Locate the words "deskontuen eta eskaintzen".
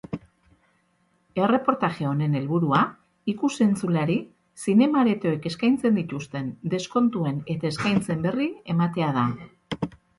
6.75-8.29